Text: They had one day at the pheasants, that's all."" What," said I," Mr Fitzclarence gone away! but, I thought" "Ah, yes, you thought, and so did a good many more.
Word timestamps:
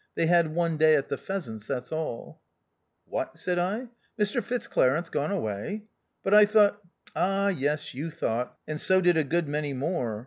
They 0.15 0.25
had 0.25 0.55
one 0.55 0.77
day 0.77 0.95
at 0.95 1.09
the 1.09 1.15
pheasants, 1.19 1.67
that's 1.67 1.91
all."" 1.91 2.41
What," 3.05 3.37
said 3.37 3.59
I," 3.59 3.89
Mr 4.19 4.43
Fitzclarence 4.43 5.09
gone 5.11 5.29
away! 5.29 5.83
but, 6.23 6.33
I 6.33 6.45
thought" 6.47 6.79
"Ah, 7.15 7.49
yes, 7.49 7.93
you 7.93 8.09
thought, 8.09 8.57
and 8.67 8.81
so 8.81 8.99
did 8.99 9.15
a 9.15 9.23
good 9.23 9.47
many 9.47 9.73
more. 9.73 10.19